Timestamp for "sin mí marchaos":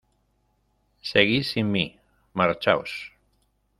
1.43-3.11